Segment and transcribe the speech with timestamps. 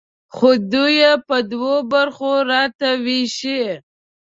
[0.35, 3.61] خو دوی یې په دوو برخو راته ویشي.